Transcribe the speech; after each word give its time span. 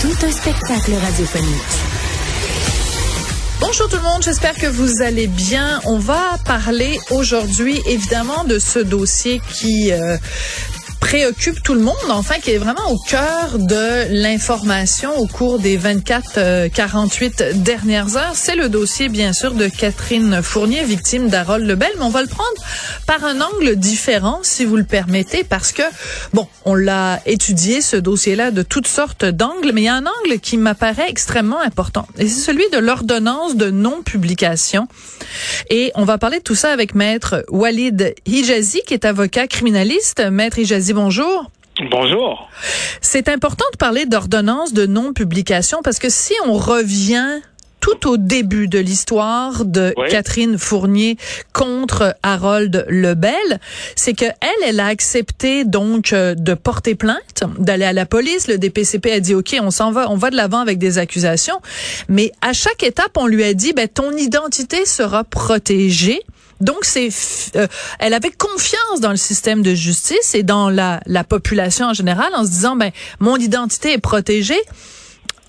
Tout 0.00 0.26
un 0.26 0.30
spectacle 0.30 0.92
radiophonique. 0.92 1.62
Bonjour 3.60 3.88
tout 3.88 3.96
le 3.96 4.02
monde, 4.02 4.22
j'espère 4.22 4.54
que 4.54 4.66
vous 4.66 5.00
allez 5.02 5.26
bien. 5.26 5.80
On 5.86 5.98
va 5.98 6.36
parler 6.44 6.98
aujourd'hui 7.10 7.80
évidemment 7.86 8.44
de 8.44 8.58
ce 8.58 8.78
dossier 8.78 9.40
qui 9.54 9.92
euh, 9.92 10.18
préoccupe 11.00 11.62
tout 11.62 11.74
le 11.74 11.80
monde, 11.80 11.94
enfin, 12.08 12.36
qui 12.42 12.50
est 12.50 12.58
vraiment 12.58 12.90
au 12.90 12.98
cœur 12.98 13.58
de 13.58 14.12
l'information 14.22 15.16
au 15.16 15.26
cours 15.26 15.58
des 15.58 15.78
24-48 15.78 16.32
euh, 16.38 17.52
dernières 17.54 18.16
heures. 18.16 18.34
C'est 18.34 18.56
le 18.56 18.68
dossier, 18.68 19.08
bien 19.08 19.32
sûr, 19.32 19.54
de 19.54 19.68
Catherine 19.68 20.40
Fournier, 20.42 20.84
victime 20.84 21.28
d'Harold 21.28 21.66
Lebel, 21.66 21.90
mais 21.98 22.04
on 22.04 22.10
va 22.10 22.22
le 22.22 22.28
prendre 22.28 22.62
par 23.06 23.24
un 23.24 23.40
angle 23.40 23.76
différent, 23.76 24.40
si 24.42 24.64
vous 24.64 24.76
le 24.76 24.84
permettez, 24.84 25.44
parce 25.44 25.72
que, 25.72 25.82
bon, 26.32 26.48
on 26.64 26.74
l'a 26.74 27.20
étudié, 27.26 27.80
ce 27.80 27.96
dossier-là, 27.96 28.50
de 28.50 28.62
toutes 28.62 28.88
sortes 28.88 29.24
d'angles, 29.24 29.72
mais 29.72 29.82
il 29.82 29.84
y 29.84 29.88
a 29.88 29.94
un 29.94 30.06
angle 30.06 30.40
qui 30.40 30.56
m'apparaît 30.56 31.08
extrêmement 31.08 31.60
important, 31.60 32.06
et 32.18 32.28
c'est 32.28 32.40
celui 32.40 32.68
de 32.72 32.78
l'ordonnance 32.78 33.56
de 33.56 33.70
non-publication. 33.70 34.88
Et 35.70 35.92
on 35.94 36.04
va 36.04 36.18
parler 36.18 36.38
de 36.38 36.42
tout 36.42 36.54
ça 36.54 36.72
avec 36.72 36.94
Maître 36.94 37.44
Walid 37.48 38.14
Hijazi, 38.26 38.82
qui 38.86 38.94
est 38.94 39.04
avocat 39.04 39.46
criminaliste. 39.46 40.22
Maître 40.30 40.58
Hijazi, 40.58 40.85
bonjour. 40.92 41.50
Bonjour. 41.90 42.48
C'est 43.02 43.28
important 43.28 43.66
de 43.72 43.76
parler 43.76 44.06
d'ordonnance 44.06 44.72
de 44.72 44.86
non-publication 44.86 45.80
parce 45.84 45.98
que 45.98 46.08
si 46.08 46.32
on 46.46 46.54
revient 46.54 47.40
tout 47.80 48.08
au 48.08 48.16
début 48.16 48.66
de 48.66 48.80
l'histoire 48.80 49.64
de 49.64 49.94
Catherine 50.08 50.58
Fournier 50.58 51.16
contre 51.52 52.16
Harold 52.24 52.84
Lebel, 52.88 53.60
c'est 53.94 54.14
que 54.14 54.24
elle, 54.24 54.68
elle 54.68 54.80
a 54.80 54.86
accepté 54.86 55.64
donc 55.64 56.12
euh, 56.12 56.34
de 56.34 56.54
porter 56.54 56.96
plainte, 56.96 57.44
d'aller 57.58 57.84
à 57.84 57.92
la 57.92 58.04
police. 58.04 58.48
Le 58.48 58.58
DPCP 58.58 59.12
a 59.12 59.20
dit 59.20 59.34
OK, 59.34 59.56
on 59.62 59.70
s'en 59.70 59.92
va, 59.92 60.10
on 60.10 60.16
va 60.16 60.30
de 60.30 60.36
l'avant 60.36 60.58
avec 60.58 60.78
des 60.78 60.98
accusations, 60.98 61.60
mais 62.08 62.32
à 62.40 62.52
chaque 62.52 62.82
étape, 62.82 63.16
on 63.16 63.26
lui 63.26 63.44
a 63.44 63.54
dit 63.54 63.72
ben 63.72 63.86
ton 63.86 64.10
identité 64.16 64.84
sera 64.84 65.22
protégée. 65.22 66.22
Donc 66.60 66.84
c'est, 66.84 67.08
euh, 67.56 67.66
elle 67.98 68.14
avait 68.14 68.30
confiance 68.30 69.00
dans 69.00 69.10
le 69.10 69.16
système 69.16 69.62
de 69.62 69.74
justice 69.74 70.34
et 70.34 70.42
dans 70.42 70.70
la, 70.70 71.00
la 71.06 71.24
population 71.24 71.86
en 71.86 71.94
général 71.94 72.28
en 72.34 72.44
se 72.44 72.50
disant 72.50 72.76
ben 72.76 72.90
mon 73.20 73.36
identité 73.36 73.92
est 73.92 73.98
protégée. 73.98 74.60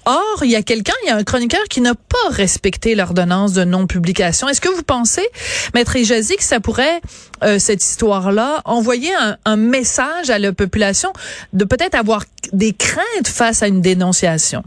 Or, 0.10 0.40
il 0.44 0.52
y 0.52 0.56
a 0.56 0.62
quelqu'un, 0.62 0.94
il 1.04 1.10
y 1.10 1.12
a 1.12 1.18
un 1.18 1.26
chroniqueur 1.26 1.64
qui 1.70 1.82
n'a 1.82 1.94
pas 1.94 2.30
respecté 2.30 2.96
l'ordonnance 2.96 3.52
de 3.52 3.66
non-publication. 3.66 4.48
Est-ce 4.48 4.62
que 4.62 4.70
vous 4.70 4.84
pensez, 4.84 5.28
Maître 5.74 5.98
Ijazi, 5.98 6.38
que 6.38 6.44
ça 6.44 6.62
pourrait, 6.62 7.02
euh, 7.44 7.60
cette 7.60 7.84
histoire-là, 7.84 8.62
envoyer 8.64 9.14
un, 9.20 9.36
un, 9.44 9.58
message 9.58 10.30
à 10.30 10.40
la 10.40 10.54
population 10.54 11.12
de 11.52 11.66
peut-être 11.66 11.96
avoir 11.96 12.24
des 12.54 12.72
craintes 12.72 13.28
face 13.28 13.62
à 13.64 13.68
une 13.68 13.82
dénonciation? 13.82 14.64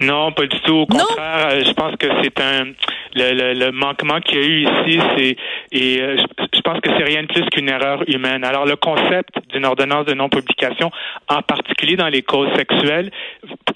Non, 0.00 0.32
pas 0.32 0.46
du 0.46 0.60
tout. 0.60 0.74
Au 0.74 0.86
contraire, 0.86 1.48
euh, 1.50 1.64
je 1.64 1.72
pense 1.72 1.96
que 1.96 2.06
c'est 2.22 2.40
un 2.40 2.72
le, 3.14 3.32
le, 3.32 3.54
le 3.54 3.72
manquement 3.72 4.20
qu'il 4.20 4.38
y 4.38 4.42
a 4.42 4.46
eu 4.46 4.62
ici, 4.62 5.00
c'est 5.16 5.36
et 5.72 6.00
euh, 6.00 6.16
je, 6.54 6.60
pense 6.60 6.80
que 6.80 6.90
c'est 6.96 7.04
rien 7.04 7.22
de 7.22 7.28
plus 7.28 7.44
qu'une 7.50 7.68
erreur 7.68 8.08
humaine. 8.08 8.44
Alors 8.44 8.64
le 8.66 8.76
concept 8.76 9.30
d'une 9.50 9.64
ordonnance 9.64 10.06
de 10.06 10.14
non-publication, 10.14 10.90
en 11.28 11.42
particulier 11.42 11.96
dans 11.96 12.08
les 12.08 12.22
causes 12.22 12.52
sexuelles, 12.56 13.10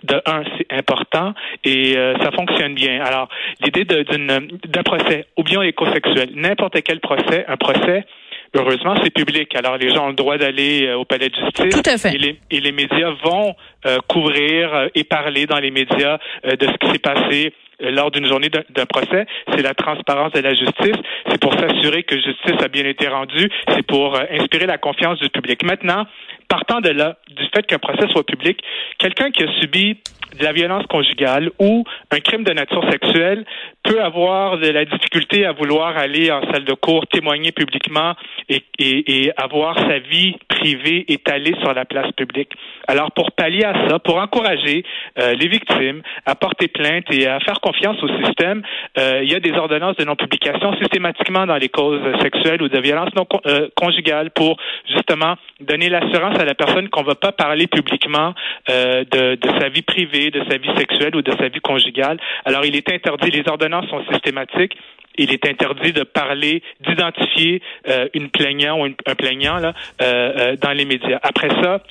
de 0.05 0.23
un, 0.27 0.43
c'est 0.57 0.73
important 0.73 1.35
et 1.65 1.97
euh, 1.97 2.15
ça 2.23 2.31
fonctionne 2.31 2.75
bien. 2.75 3.03
Alors 3.03 3.29
l'idée 3.61 3.85
d'un 3.85 4.83
procès, 4.83 5.27
oublions 5.37 5.61
les 5.61 5.73
causes 5.73 5.93
sexuelles, 5.93 6.31
n'importe 6.35 6.83
quel 6.83 7.01
procès, 7.01 7.45
un 7.49 7.57
procès 7.57 8.05
heureusement, 8.55 8.95
c'est 9.03 9.11
public. 9.11 9.55
Alors, 9.55 9.77
les 9.77 9.91
gens 9.91 10.07
ont 10.07 10.09
le 10.09 10.15
droit 10.15 10.39
d'aller 10.39 10.87
euh, 10.87 10.97
au 10.97 11.05
palais 11.05 11.29
de 11.29 11.35
justice. 11.35 11.83
Tout 11.83 11.91
à 11.91 11.99
fait. 11.99 12.15
Et 12.15 12.19
les, 12.19 12.39
et 12.51 12.61
les 12.61 12.73
médias 12.73 13.11
vont 13.25 13.55
euh, 13.87 13.99
couvrir 14.09 14.75
euh, 14.75 14.89
et 14.95 15.05
parler 15.05 15.47
dans 15.47 15.59
les 15.59 15.71
médias 15.71 16.19
de 16.45 16.67
ce 16.67 16.77
qui 16.79 16.93
s'est 16.93 16.99
passé 16.99 17.53
lors 17.81 18.13
d'une 18.13 18.27
journée 18.27 18.49
d'un 18.49 18.87
procès, 18.87 19.27
c'est 19.51 19.63
la 19.63 19.75
transparence 19.75 20.33
de 20.33 20.41
la 20.41 20.55
justice, 20.55 20.95
c'est 21.29 21.41
pour 21.41 21.53
s'assurer 21.55 22.05
que 22.05 22.15
justice 22.15 22.63
a 22.63 22.69
bien 22.69 22.85
été 22.85 23.09
rendue, 23.09 23.51
c'est 23.75 23.85
pour 23.85 24.17
inspirer 24.31 24.67
la 24.67 24.79
confiance 24.79 25.19
du 25.19 25.29
public. 25.31 25.65
Maintenant, 25.65 26.07
partant 26.53 26.83
de 26.83 26.91
là, 26.91 27.17
du 27.29 27.47
fait 27.55 27.67
qu'un 27.67 27.79
procès 27.79 28.07
soit 28.11 28.27
public, 28.27 28.61
quelqu'un 28.99 29.31
qui 29.31 29.43
a 29.43 29.51
subi 29.59 29.97
de 30.39 30.45
la 30.45 30.53
violence 30.53 30.87
conjugale 30.87 31.51
ou 31.59 31.85
un 32.11 32.21
crime 32.21 32.45
de 32.45 32.53
nature 32.53 32.85
sexuelle 32.91 33.45
peut 33.83 34.03
avoir 34.03 34.59
de 34.59 34.69
la 34.69 34.85
difficulté 34.85 35.45
à 35.45 35.53
vouloir 35.53 35.97
aller 35.97 36.31
en 36.31 36.43
salle 36.53 36.65
de 36.65 36.75
cours, 36.75 37.07
témoigner 37.07 37.53
publiquement 37.53 38.15
et, 38.49 38.63
et, 38.79 39.25
et 39.25 39.33
avoir 39.37 39.79
sa 39.79 39.99
vie 39.99 40.37
privée 40.49 41.05
étalée 41.09 41.55
sur 41.61 41.75
la 41.75 41.85
place 41.85 42.13
publique. 42.13 42.53
Alors, 42.87 43.11
pour 43.13 43.33
pallier 43.33 43.65
à 43.65 43.89
ça, 43.89 43.99
pour 43.99 44.17
encourager 44.17 44.85
euh, 45.19 45.35
les 45.35 45.49
victimes 45.49 46.03
à 46.27 46.35
porter 46.35 46.69
plainte 46.69 47.05
et 47.11 47.27
à 47.27 47.41
faire 47.41 47.61
confiance 47.61 47.97
au 48.03 48.09
système, 48.25 48.63
euh, 48.99 49.21
il 49.23 49.33
y 49.33 49.35
a 49.35 49.41
des 49.41 49.53
ordonnances 49.53 49.97
de 49.97 50.05
non-publication 50.05 50.77
systématiquement 50.79 51.47
dans 51.47 51.57
les 51.57 51.69
causes 51.69 52.01
sexuelles 52.21 52.63
ou 52.63 52.69
de 52.69 52.81
violence 52.81 53.11
non 53.17 53.27
euh, 53.47 53.69
conjugale 53.75 54.31
pour 54.31 54.57
justement 54.89 55.35
donner 55.61 55.89
l'assurance 55.89 56.39
à 56.43 56.45
la 56.45 56.55
personne 56.55 56.89
qu'on 56.89 57.03
ne 57.03 57.07
va 57.07 57.15
pas 57.15 57.33
parler 57.33 57.67
publiquement 57.67 58.35
de, 58.69 59.35
de 59.35 59.61
sa 59.61 59.69
vie 59.69 59.83
privée 59.83 60.31
de 60.31 60.43
sa 60.51 60.59
vie 60.59 60.71
sexuelle 60.77 61.15
ou 61.17 61.23
de 61.23 61.33
sa 61.33 61.49
vie 61.49 61.61
conjugale. 61.61 62.19
Alors, 62.45 62.65
il 62.65 62.77
est 62.77 62.91
interdit, 62.91 63.31
les 63.31 63.49
ordonnances 63.49 63.89
sont 63.89 64.05
systématiques. 64.11 64.77
Il 65.19 65.31
est 65.31 65.47
interdit 65.47 65.93
de 65.93 66.05
parler, 66.05 66.63
d'identifier 66.81 67.61
euh, 67.87 68.09
une 68.15 68.31
plaignant 68.31 68.81
ou 68.81 68.87
un 68.87 69.15
plaignant 69.15 69.59
là, 69.59 69.75
euh, 70.01 70.33
euh, 70.39 70.57
dans 70.57 70.73
les 70.73 70.87
médias. 70.87 71.21
Après 71.23 71.51
ça, 71.63 71.83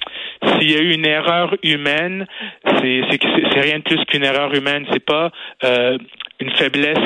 s'il 0.44 0.72
y 0.72 0.76
a 0.76 0.80
eu 0.80 0.92
une 0.92 1.06
erreur 1.06 1.56
humaine, 1.62 2.26
c'est 2.66 3.02
c'est 3.54 3.62
rien 3.62 3.78
de 3.78 3.84
plus 3.84 4.04
qu'une 4.06 4.24
erreur 4.24 4.52
humaine. 4.56 4.88
C'est 4.92 5.06
pas 5.06 5.32
une 6.42 6.52
faiblesse 6.58 6.98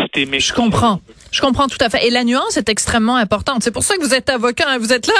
systémique. 0.00 0.40
Je 0.40 0.52
comprends. 0.52 1.00
Je 1.32 1.40
comprends 1.40 1.66
tout 1.66 1.78
à 1.80 1.90
fait. 1.90 2.06
Et 2.06 2.10
la 2.10 2.22
nuance 2.22 2.56
est 2.56 2.68
extrêmement 2.68 3.16
importante. 3.16 3.64
C'est 3.64 3.72
pour 3.72 3.82
ça 3.82 3.96
que 3.96 4.02
vous 4.02 4.14
êtes 4.14 4.30
avocat. 4.30 4.66
Hein. 4.68 4.78
Vous 4.78 4.92
êtes 4.92 5.08
là 5.08 5.14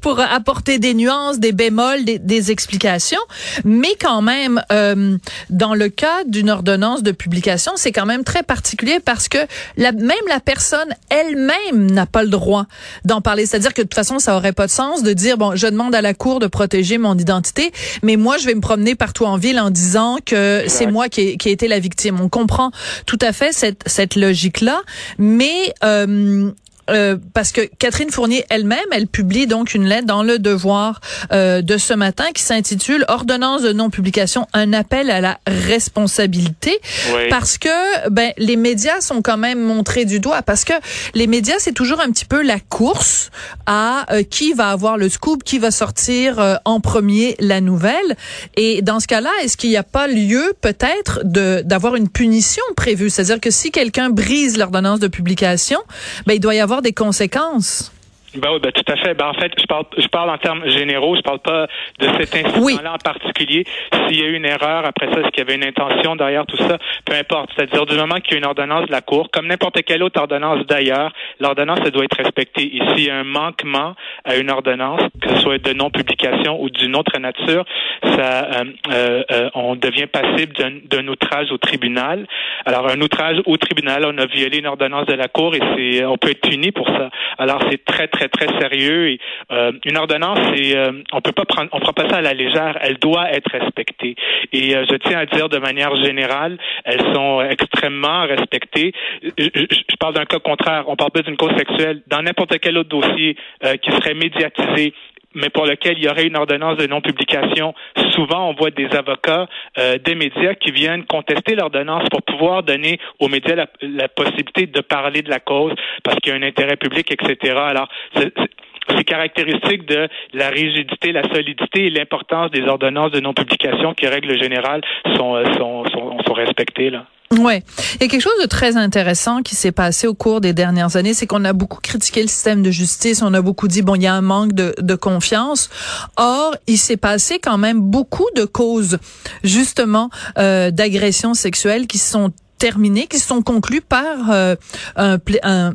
pour 0.00 0.18
apporter 0.18 0.80
des 0.80 0.94
nuances, 0.94 1.38
des 1.38 1.52
bémols, 1.52 2.04
des, 2.04 2.18
des 2.18 2.50
explications. 2.50 3.20
Mais 3.64 3.94
quand 4.00 4.20
même, 4.20 4.60
euh, 4.72 5.16
dans 5.48 5.74
le 5.74 5.88
cas 5.88 6.24
d'une 6.26 6.50
ordonnance 6.50 7.04
de 7.04 7.12
publication, 7.12 7.72
c'est 7.76 7.92
quand 7.92 8.06
même 8.06 8.24
très 8.24 8.42
particulier 8.42 8.98
parce 8.98 9.28
que 9.28 9.38
la, 9.76 9.92
même 9.92 10.16
la 10.28 10.40
personne 10.40 10.88
elle-même 11.08 11.88
n'a 11.90 12.06
pas 12.06 12.24
le 12.24 12.30
droit 12.30 12.66
d'en 13.04 13.20
parler. 13.20 13.46
C'est-à-dire 13.46 13.72
que 13.72 13.82
de 13.82 13.86
toute 13.86 13.94
façon, 13.94 14.18
ça 14.18 14.36
aurait 14.36 14.52
pas 14.52 14.66
de 14.66 14.72
sens 14.72 15.04
de 15.04 15.12
dire, 15.12 15.38
bon, 15.38 15.54
je 15.54 15.68
demande 15.68 15.94
à 15.94 16.02
la 16.02 16.14
Cour 16.14 16.40
de 16.40 16.48
protéger 16.48 16.98
mon 16.98 17.16
identité, 17.16 17.70
mais 18.02 18.16
moi, 18.16 18.38
je 18.38 18.46
vais 18.46 18.54
me 18.54 18.60
promener 18.60 18.96
partout 18.96 19.24
en 19.24 19.36
ville 19.36 19.60
en 19.60 19.70
disant 19.70 20.18
que 20.26 20.64
c'est 20.66 20.86
moi 20.86 21.08
qui 21.08 21.20
ai, 21.20 21.36
qui 21.36 21.48
ai 21.48 21.52
été 21.52 21.68
la 21.68 21.78
victime. 21.78 22.20
On 22.20 22.28
comprend 22.28 22.72
tout 23.06 23.19
à 23.22 23.32
fait 23.32 23.52
cette, 23.52 23.82
cette 23.86 24.16
logique-là, 24.16 24.82
mais 25.18 25.72
euh, 25.84 26.50
euh, 26.90 27.16
parce 27.34 27.52
que 27.52 27.62
Catherine 27.78 28.10
Fournier 28.10 28.44
elle-même, 28.50 28.78
elle 28.92 29.06
publie 29.06 29.46
donc 29.46 29.74
une 29.74 29.84
lettre 29.84 30.06
dans 30.06 30.22
le 30.22 30.38
Devoir 30.38 31.00
euh, 31.32 31.62
de 31.62 31.78
ce 31.78 31.94
matin 31.94 32.26
qui 32.34 32.42
s'intitule 32.42 33.04
Ordonnance 33.08 33.62
de 33.62 33.72
non-publication, 33.72 34.46
un 34.52 34.72
appel 34.72 35.10
à 35.10 35.20
la 35.20 35.38
responsabilité, 35.46 36.80
parce 37.28 37.58
que 37.58 38.08
ben 38.10 38.32
les 38.38 38.56
médias 38.56 39.00
sont 39.00 39.22
quand 39.22 39.36
même 39.36 39.60
montrés 39.60 40.04
du 40.04 40.20
doigt, 40.20 40.42
parce 40.42 40.64
que 40.64 40.72
les 41.14 41.26
médias 41.26 41.56
c'est 41.58 41.72
toujours 41.72 42.00
un 42.00 42.10
petit 42.10 42.24
peu 42.24 42.42
la 42.42 42.58
course 42.58 43.30
à 43.66 44.06
euh, 44.12 44.22
qui 44.22 44.52
va 44.52 44.70
avoir 44.70 44.96
le 44.96 45.08
scoop, 45.08 45.44
qui 45.44 45.58
va 45.58 45.70
sortir 45.70 46.60
en 46.64 46.80
premier 46.80 47.36
la 47.38 47.60
nouvelle, 47.60 48.16
et 48.56 48.82
dans 48.82 49.00
ce 49.00 49.06
cas-là, 49.06 49.30
est-ce 49.42 49.56
qu'il 49.56 49.70
n'y 49.70 49.76
a 49.76 49.82
pas 49.82 50.06
lieu 50.06 50.54
peut-être 50.60 51.20
de 51.24 51.62
d'avoir 51.64 51.96
une 51.96 52.08
punition 52.08 52.62
prévue, 52.76 53.10
c'est-à-dire 53.10 53.40
que 53.40 53.50
si 53.50 53.70
quelqu'un 53.70 54.10
brise 54.10 54.56
l'ordonnance 54.56 55.00
de 55.00 55.08
publication, 55.08 55.78
ben 56.26 56.34
il 56.34 56.40
doit 56.40 56.54
y 56.54 56.60
avoir 56.60 56.79
des 56.82 56.92
conséquences. 56.92 57.92
Ben 58.34 58.52
oui, 58.52 58.60
ben 58.62 58.70
tout 58.70 58.84
à 58.86 58.96
fait. 58.96 59.14
Ben 59.14 59.26
en 59.26 59.34
fait, 59.34 59.52
je 59.58 59.66
parle, 59.66 59.84
je 59.98 60.06
parle 60.06 60.30
en 60.30 60.38
termes 60.38 60.68
généraux. 60.68 61.16
Je 61.16 61.22
parle 61.22 61.40
pas 61.40 61.66
de 61.98 62.06
cet 62.18 62.34
incident-là 62.34 62.94
en 62.94 62.98
particulier. 62.98 63.64
S'il 63.92 64.20
y 64.20 64.22
a 64.22 64.26
eu 64.26 64.34
une 64.34 64.44
erreur 64.44 64.84
après 64.86 65.12
ça, 65.12 65.20
est-ce 65.20 65.28
qu'il 65.30 65.38
y 65.38 65.40
avait 65.40 65.56
une 65.56 65.64
intention 65.64 66.14
derrière 66.14 66.46
tout 66.46 66.56
ça, 66.56 66.78
peu 67.04 67.14
importe. 67.14 67.50
C'est-à-dire 67.56 67.86
du 67.86 67.96
moment 67.96 68.16
qu'il 68.16 68.32
y 68.32 68.34
a 68.36 68.38
une 68.38 68.46
ordonnance 68.46 68.86
de 68.86 68.92
la 68.92 69.00
Cour, 69.00 69.30
comme 69.32 69.48
n'importe 69.48 69.82
quelle 69.82 70.02
autre 70.02 70.20
ordonnance 70.20 70.64
d'ailleurs, 70.66 71.12
l'ordonnance 71.40 71.80
doit 71.90 72.04
être 72.04 72.16
respectée. 72.16 72.76
Et 72.76 72.80
s'il 72.90 73.06
y 73.06 73.10
a 73.10 73.16
un 73.16 73.24
manquement 73.24 73.94
à 74.24 74.36
une 74.36 74.50
ordonnance, 74.50 75.00
que 75.20 75.30
ce 75.30 75.36
soit 75.40 75.58
de 75.58 75.72
non-publication 75.72 76.62
ou 76.62 76.70
d'une 76.70 76.94
autre 76.94 77.18
nature, 77.18 77.64
ça, 78.04 78.44
euh, 78.44 78.64
euh, 78.92 79.22
euh 79.32 79.50
on 79.54 79.74
devient 79.74 80.06
passible 80.06 80.52
d'un 80.84 81.08
outrage 81.08 81.50
au 81.50 81.58
tribunal. 81.58 82.26
Alors 82.64 82.88
un 82.88 83.00
outrage 83.00 83.38
au 83.46 83.56
tribunal, 83.56 84.04
on 84.06 84.16
a 84.18 84.26
violé 84.26 84.58
une 84.58 84.66
ordonnance 84.66 85.06
de 85.06 85.14
la 85.14 85.28
Cour 85.28 85.54
et 85.54 85.60
c'est, 85.74 86.04
on 86.04 86.16
peut 86.16 86.30
être 86.30 86.40
puni 86.40 86.70
pour 86.70 86.86
ça. 86.86 87.10
Alors 87.38 87.60
c'est 87.70 87.84
très 87.84 88.06
très 88.06 88.19
très 88.28 88.46
sérieux. 88.58 89.10
Et, 89.10 89.20
euh, 89.50 89.72
une 89.84 89.96
ordonnance, 89.96 90.38
c'est, 90.54 90.76
euh, 90.76 90.92
on 91.12 91.20
peut 91.20 91.32
pas 91.32 91.44
prendre, 91.44 91.68
on 91.72 91.80
prend 91.80 91.92
pas 91.92 92.08
ça 92.08 92.16
à 92.16 92.20
la 92.20 92.34
légère. 92.34 92.78
Elle 92.82 92.98
doit 92.98 93.30
être 93.30 93.50
respectée. 93.50 94.16
Et 94.52 94.76
euh, 94.76 94.84
je 94.88 94.96
tiens 94.96 95.18
à 95.18 95.26
dire 95.26 95.48
de 95.48 95.58
manière 95.58 95.94
générale, 95.96 96.58
elles 96.84 97.02
sont 97.14 97.40
extrêmement 97.42 98.22
respectées. 98.22 98.92
Je, 99.22 99.48
je, 99.54 99.96
parle 99.98 100.14
d'un 100.14 100.24
cas 100.24 100.38
contraire. 100.38 100.84
On 100.86 100.96
parle 100.96 101.10
pas 101.10 101.22
d'une 101.22 101.36
cause 101.36 101.56
sexuelle. 101.56 102.02
Dans 102.06 102.22
n'importe 102.22 102.58
quel 102.58 102.78
autre 102.78 102.88
dossier 102.88 103.36
qui 103.82 103.90
serait 103.90 104.14
médiatisé, 104.14 104.94
mais 105.34 105.50
pour 105.50 105.66
lequel 105.66 105.98
il 105.98 106.04
y 106.04 106.08
aurait 106.08 106.26
une 106.26 106.36
ordonnance 106.36 106.76
de 106.76 106.86
non-publication, 106.86 107.74
souvent 108.14 108.50
on 108.50 108.54
voit 108.54 108.70
des 108.70 108.88
avocats 108.94 109.46
euh, 109.78 109.98
des 109.98 110.14
médias 110.14 110.54
qui 110.54 110.72
viennent 110.72 111.04
contester 111.04 111.54
l'ordonnance 111.54 112.08
pour 112.10 112.22
pouvoir 112.22 112.62
donner 112.62 112.98
aux 113.18 113.28
médias 113.28 113.54
la, 113.54 113.66
la, 113.82 114.08
possibilité 114.08 114.66
de 114.66 114.80
parler 114.80 115.22
de 115.22 115.30
la 115.30 115.40
cause 115.40 115.74
parce 116.02 116.16
qu'il 116.18 116.32
y 116.32 116.34
a 116.34 116.38
un 116.38 116.42
intérêt 116.42 116.76
public, 116.76 117.10
etc. 117.12 117.54
Alors, 117.56 117.88
c'est 118.14 119.04
caractéristique 119.04 119.86
de 119.86 120.08
la 120.32 120.48
rigidité, 120.48 121.12
la 121.12 121.22
solidité 121.22 121.86
et 121.86 121.90
l'importance 121.90 122.50
des 122.50 122.62
ordonnances 122.62 123.12
de 123.12 123.20
non-publication 123.20 123.94
qui, 123.94 124.06
règle 124.06 124.38
générale, 124.38 124.80
sont, 125.16 125.36
euh, 125.36 125.44
sont, 125.56 125.84
sont, 125.86 126.18
sont 126.26 126.32
respectées. 126.32 126.90
Là. 126.90 127.06
Ouais, 127.38 127.62
il 127.94 128.02
y 128.02 128.04
a 128.06 128.08
quelque 128.08 128.20
chose 128.20 128.40
de 128.42 128.46
très 128.46 128.76
intéressant 128.76 129.42
qui 129.42 129.54
s'est 129.54 129.70
passé 129.70 130.08
au 130.08 130.14
cours 130.14 130.40
des 130.40 130.52
dernières 130.52 130.96
années, 130.96 131.14
c'est 131.14 131.28
qu'on 131.28 131.44
a 131.44 131.52
beaucoup 131.52 131.78
critiqué 131.80 132.22
le 132.22 132.28
système 132.28 132.60
de 132.60 132.72
justice, 132.72 133.22
on 133.22 133.32
a 133.34 133.40
beaucoup 133.40 133.68
dit 133.68 133.82
bon, 133.82 133.94
il 133.94 134.02
y 134.02 134.08
a 134.08 134.14
un 134.14 134.20
manque 134.20 134.52
de, 134.52 134.74
de 134.80 134.94
confiance. 134.96 135.70
Or, 136.16 136.56
il 136.66 136.76
s'est 136.76 136.96
passé 136.96 137.38
quand 137.38 137.56
même 137.56 137.80
beaucoup 137.80 138.26
de 138.34 138.44
causes 138.44 138.98
justement 139.44 140.10
euh, 140.38 140.72
d'agressions 140.72 141.34
sexuelles 141.34 141.86
qui 141.86 141.98
sont 141.98 142.32
terminés, 142.60 143.06
qui 143.06 143.18
sont 143.18 143.42
conclus 143.42 143.80
par 143.80 144.30
euh, 144.30 144.54
un, 144.96 145.18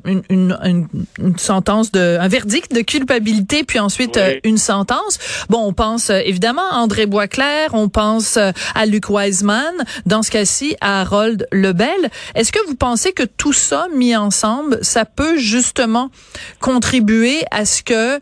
une, 0.05 0.21
une, 0.29 0.87
une, 1.19 1.37
sentence 1.37 1.91
de, 1.91 2.17
un 2.21 2.27
verdict 2.27 2.73
de 2.73 2.81
culpabilité, 2.81 3.63
puis 3.63 3.79
ensuite 3.79 4.17
euh, 4.17 4.35
une 4.43 4.59
sentence. 4.59 5.17
Bon, 5.49 5.65
on 5.65 5.73
pense 5.73 6.11
euh, 6.11 6.21
évidemment 6.23 6.69
à 6.71 6.77
André 6.77 7.07
Boisclair, 7.07 7.73
on 7.73 7.89
pense 7.89 8.37
à 8.37 8.85
Luc 8.85 9.09
Wiseman, 9.09 9.73
dans 10.05 10.21
ce 10.21 10.29
cas-ci 10.29 10.77
à 10.79 11.01
Harold 11.01 11.47
Lebel. 11.51 11.89
Est-ce 12.35 12.51
que 12.51 12.63
vous 12.67 12.75
pensez 12.75 13.11
que 13.13 13.23
tout 13.23 13.53
ça 13.53 13.87
mis 13.95 14.15
ensemble, 14.15 14.77
ça 14.83 15.05
peut 15.05 15.37
justement 15.37 16.11
contribuer 16.59 17.43
à 17.49 17.65
ce 17.65 17.81
que 17.81 18.19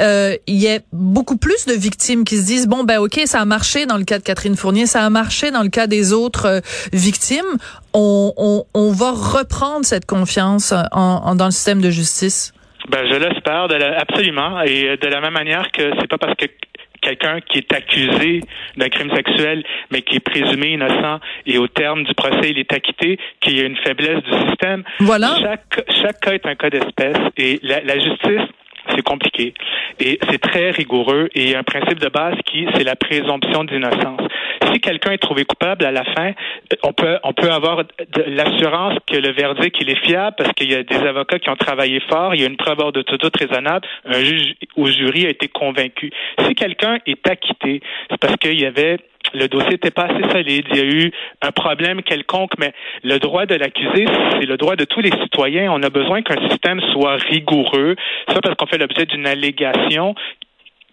euh, 0.00 0.36
il 0.46 0.56
y 0.56 0.68
a 0.68 0.78
beaucoup 0.92 1.36
plus 1.36 1.66
de 1.66 1.72
victimes 1.72 2.24
qui 2.24 2.36
se 2.36 2.46
disent 2.46 2.68
bon 2.68 2.84
ben 2.84 2.98
ok 2.98 3.20
ça 3.24 3.40
a 3.40 3.44
marché 3.44 3.86
dans 3.86 3.96
le 3.96 4.04
cas 4.04 4.18
de 4.18 4.24
Catherine 4.24 4.56
Fournier, 4.56 4.86
ça 4.86 5.04
a 5.04 5.10
marché 5.10 5.50
dans 5.50 5.62
le 5.62 5.68
cas 5.68 5.86
des 5.86 6.12
autres 6.12 6.46
euh, 6.46 6.60
victimes. 6.92 7.58
On, 7.94 8.32
on, 8.36 8.64
on, 8.74 8.92
va 8.92 9.10
reprendre 9.10 9.84
cette 9.84 10.06
confiance 10.06 10.72
en, 10.92 11.34
dans 11.34 11.46
le 11.46 11.50
système 11.50 11.80
de 11.80 11.90
justice. 11.90 12.52
Ben 12.90 13.06
je 13.10 13.16
l'espère 13.16 13.66
absolument 13.98 14.62
et 14.62 14.96
de 14.96 15.06
la 15.08 15.20
même 15.20 15.32
manière 15.32 15.70
que 15.72 15.90
c'est 15.98 16.06
pas 16.06 16.18
parce 16.18 16.34
que 16.36 16.46
quelqu'un 17.00 17.40
qui 17.40 17.58
est 17.58 17.72
accusé 17.72 18.40
d'un 18.76 18.88
crime 18.88 19.14
sexuel, 19.14 19.64
mais 19.90 20.02
qui 20.02 20.16
est 20.16 20.20
présumé 20.20 20.72
innocent 20.72 21.20
et 21.46 21.58
au 21.58 21.68
terme 21.68 22.04
du 22.04 22.14
procès, 22.14 22.50
il 22.50 22.58
est 22.58 22.72
acquitté, 22.72 23.18
qu'il 23.40 23.56
y 23.56 23.60
a 23.60 23.64
une 23.64 23.76
faiblesse 23.76 24.22
du 24.22 24.48
système. 24.48 24.84
Voilà. 25.00 25.34
Chaque, 25.40 25.84
chaque 26.02 26.20
cas 26.20 26.32
est 26.32 26.46
un 26.46 26.54
cas 26.54 26.70
d'espèce 26.70 27.18
et 27.36 27.60
la, 27.62 27.80
la 27.82 27.98
justice 27.98 28.48
c'est 28.98 29.04
compliqué. 29.04 29.54
Et 30.00 30.18
c'est 30.30 30.38
très 30.38 30.70
rigoureux. 30.70 31.28
Et 31.34 31.44
il 31.44 31.50
y 31.50 31.54
a 31.54 31.60
un 31.60 31.62
principe 31.62 32.00
de 32.00 32.08
base 32.08 32.34
qui, 32.44 32.66
c'est 32.74 32.84
la 32.84 32.96
présomption 32.96 33.64
d'innocence. 33.64 34.20
Si 34.78 34.82
quelqu'un 34.82 35.10
est 35.10 35.18
trouvé 35.18 35.44
coupable 35.44 35.84
à 35.84 35.90
la 35.90 36.04
fin, 36.04 36.34
on 36.84 36.92
peut, 36.92 37.50
avoir 37.50 37.82
l'assurance 38.28 38.96
que 39.08 39.16
le 39.16 39.32
verdict, 39.32 39.76
est 39.82 40.06
fiable 40.06 40.36
parce 40.38 40.52
qu'il 40.52 40.70
y 40.70 40.74
a 40.76 40.84
des 40.84 40.98
avocats 40.98 41.40
qui 41.40 41.50
ont 41.50 41.56
travaillé 41.56 41.98
fort, 42.08 42.32
il 42.32 42.42
y 42.42 42.44
a 42.44 42.46
une 42.46 42.56
preuve 42.56 42.92
de 42.92 43.02
tout 43.02 43.18
raisonnable, 43.36 43.84
un 44.04 44.20
juge 44.20 44.54
ou 44.76 44.86
jury 44.86 45.26
a 45.26 45.30
été 45.30 45.48
convaincu. 45.48 46.12
Si 46.46 46.54
quelqu'un 46.54 46.98
est 47.06 47.28
acquitté, 47.28 47.80
c'est 48.08 48.20
parce 48.20 48.36
qu'il 48.36 48.60
y 48.60 48.66
avait 48.66 48.98
le 49.34 49.48
dossier 49.48 49.70
n'était 49.72 49.90
pas 49.90 50.04
assez 50.04 50.30
solide, 50.30 50.66
il 50.70 50.76
y 50.76 50.80
a 50.80 50.84
eu 50.84 51.12
un 51.42 51.50
problème 51.50 52.02
quelconque, 52.02 52.52
mais 52.56 52.72
le 53.02 53.18
droit 53.18 53.46
de 53.46 53.56
l'accusé, 53.56 54.06
c'est 54.38 54.46
le 54.46 54.56
droit 54.56 54.76
de 54.76 54.84
tous 54.84 55.00
les 55.00 55.10
citoyens. 55.10 55.72
On 55.72 55.82
a 55.82 55.90
besoin 55.90 56.22
qu'un 56.22 56.48
système 56.48 56.80
soit 56.92 57.16
rigoureux, 57.16 57.96
ça 58.28 58.40
parce 58.40 58.54
qu'on 58.54 58.66
fait 58.66 58.78
l'objet 58.78 59.06
d'une 59.06 59.26
allégation 59.26 60.14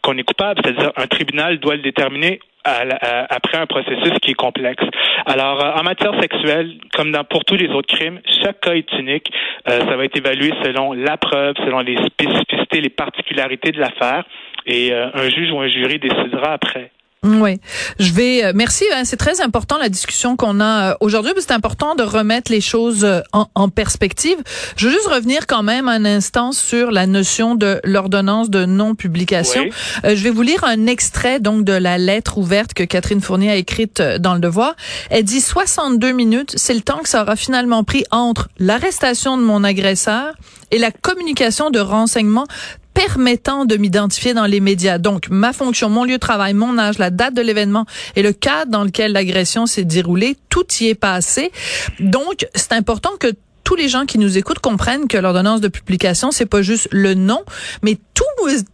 qu'on 0.01 0.17
est 0.17 0.23
coupable, 0.23 0.59
c'est-à-dire 0.63 0.91
un 0.97 1.07
tribunal 1.07 1.59
doit 1.59 1.75
le 1.75 1.81
déterminer 1.81 2.39
après 2.65 3.57
un 3.57 3.65
processus 3.67 4.13
qui 4.21 4.31
est 4.31 4.35
complexe. 4.35 4.83
Alors, 5.25 5.63
euh, 5.63 5.79
en 5.79 5.83
matière 5.83 6.19
sexuelle, 6.19 6.75
comme 6.93 7.11
dans, 7.11 7.23
pour 7.23 7.45
tous 7.45 7.55
les 7.55 7.69
autres 7.69 7.93
crimes, 7.93 8.19
chaque 8.43 8.61
cas 8.61 8.73
est 8.73 8.91
unique. 8.93 9.31
Euh, 9.69 9.79
ça 9.79 9.95
va 9.95 10.05
être 10.05 10.17
évalué 10.17 10.51
selon 10.63 10.93
la 10.93 11.17
preuve, 11.17 11.55
selon 11.57 11.79
les 11.79 11.97
spécificités, 12.05 12.81
les 12.81 12.89
particularités 12.89 13.71
de 13.71 13.79
l'affaire, 13.79 14.23
et 14.65 14.91
euh, 14.91 15.09
un 15.13 15.29
juge 15.29 15.51
ou 15.51 15.59
un 15.59 15.67
jury 15.67 15.99
décidera 15.99 16.53
après. 16.53 16.91
Oui, 17.25 17.59
je 17.99 18.13
vais. 18.13 18.45
Euh, 18.45 18.51
merci. 18.53 18.85
Hein, 18.93 19.03
c'est 19.03 19.17
très 19.17 19.41
important 19.41 19.77
la 19.79 19.89
discussion 19.89 20.35
qu'on 20.35 20.59
a 20.59 20.91
euh, 20.91 20.95
aujourd'hui. 20.99 21.33
C'est 21.39 21.53
important 21.53 21.95
de 21.95 22.03
remettre 22.03 22.51
les 22.51 22.61
choses 22.61 23.03
euh, 23.03 23.21
en, 23.33 23.69
perspective. 23.69 24.37
Je 24.77 24.87
veux 24.87 24.93
juste 24.93 25.07
revenir 25.07 25.47
quand 25.47 25.63
même 25.63 25.87
un 25.87 26.05
instant 26.05 26.51
sur 26.51 26.91
la 26.91 27.07
notion 27.07 27.55
de 27.55 27.81
l'ordonnance 27.83 28.49
de 28.51 28.65
non-publication. 28.65 29.65
je 30.03 30.13
vais 30.13 30.29
vous 30.29 30.43
lire 30.43 30.63
un 30.63 30.85
extrait 30.85 31.39
donc 31.39 31.65
de 31.65 31.73
la 31.73 31.97
lettre 31.97 32.37
ouverte 32.37 32.73
que 32.73 32.83
Catherine 32.83 33.21
Fournier 33.21 33.51
a 33.51 33.55
écrite 33.55 34.01
dans 34.19 34.35
le 34.35 34.39
Devoir. 34.39 34.75
Elle 35.09 35.23
dit 35.23 35.41
62 35.41 36.11
minutes, 36.11 36.53
c'est 36.55 36.75
le 36.75 36.81
temps 36.81 36.99
que 36.99 37.09
ça 37.09 37.23
aura 37.23 37.35
finalement 37.35 37.83
pris 37.83 38.05
entre 38.11 38.49
l'arrestation 38.59 39.37
de 39.37 39.41
mon 39.41 39.63
agresseur 39.63 40.33
et 40.71 40.77
la 40.77 40.91
communication 40.91 41.71
de 41.71 41.79
renseignements 41.79 42.47
permettant 42.95 43.65
de 43.65 43.75
m'identifier 43.75 44.33
dans 44.33 44.45
les 44.45 44.59
médias. 44.59 44.97
Donc, 44.97 45.27
ma 45.29 45.53
fonction, 45.53 45.89
mon 45.89 46.05
lieu 46.05 46.13
de 46.13 46.17
travail, 46.17 46.55
mon 46.55 46.79
âge, 46.79 46.97
la 46.97 47.11
date 47.11 47.35
de 47.35 47.41
l'événement 47.41 47.85
et 48.15 48.23
le 48.23 48.31
cadre 48.31 48.71
dans 48.71 48.83
lequel 48.83 49.11
l'agression 49.11 49.67
s'est 49.67 49.83
déroulée, 49.83 50.37
tout 50.49 50.65
y 50.79 50.87
est 50.87 50.95
passé. 50.95 51.51
Donc, 51.99 52.47
c'est 52.55 52.71
important 52.71 53.11
que 53.19 53.27
tous 53.65 53.75
les 53.75 53.89
gens 53.89 54.05
qui 54.05 54.17
nous 54.17 54.37
écoutent 54.37 54.59
comprennent 54.59 55.07
que 55.07 55.17
l'ordonnance 55.17 55.59
de 55.59 55.67
publication, 55.67 56.31
c'est 56.31 56.45
pas 56.45 56.61
juste 56.61 56.87
le 56.91 57.15
nom, 57.15 57.43
mais 57.81 57.97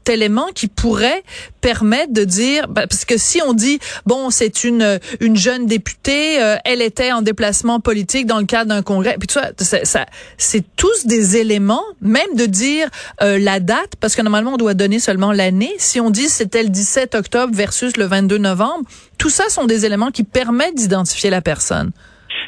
élément 0.08 0.48
qui 0.54 0.68
pourrait 0.68 1.24
permettre 1.62 2.14
de 2.14 2.24
dire, 2.24 2.68
ben, 2.68 2.88
parce 2.88 3.06
que 3.06 3.18
si 3.18 3.42
on 3.46 3.54
dit, 3.54 3.80
bon, 4.06 4.30
c'est 4.30 4.64
une 4.64 5.00
une 5.20 5.38
jeune 5.38 5.66
députée, 5.66 6.42
euh, 6.42 6.58
elle 6.66 6.82
était 6.82 7.12
en 7.12 7.22
déplacement 7.22 7.80
politique 7.80 8.26
dans 8.26 8.40
le 8.40 8.46
cadre 8.46 8.70
d'un 8.70 8.82
congrès, 8.82 9.16
puis 9.20 9.28
tout 9.28 9.40
ça, 9.64 9.86
ça, 9.86 10.06
c'est 10.38 10.64
tous 10.76 11.06
des 11.06 11.38
éléments, 11.38 11.84
même 12.02 12.36
de 12.36 12.46
dire 12.46 12.90
euh, 13.22 13.38
la 13.40 13.60
date, 13.60 13.96
parce 14.00 14.16
que 14.16 14.22
normalement 14.22 14.54
on 14.54 14.58
doit 14.58 14.74
donner 14.74 15.00
seulement 15.00 15.32
l'année. 15.32 15.74
Si 15.78 16.00
on 16.00 16.10
dit 16.10 16.28
c'était 16.30 16.64
le 16.64 16.70
17 16.70 17.16
octobre 17.16 17.54
versus 17.54 17.98
le 17.98 18.06
22 18.06 18.38
novembre, 18.38 18.84
tout 19.18 19.30
ça 19.30 19.50
sont 19.50 19.66
des 19.66 19.86
éléments 19.86 20.12
qui 20.12 20.24
permettent 20.24 20.76
d'identifier 20.76 21.30
la 21.30 21.42
personne. 21.42 21.92